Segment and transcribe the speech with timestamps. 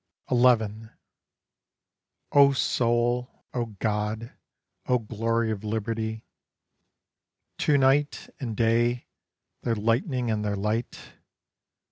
[0.31, 0.89] 11
[2.31, 4.31] O soul, O God,
[4.87, 6.25] O glory of liberty,
[7.59, 9.05] To night and day
[9.61, 10.97] their lightning and their light!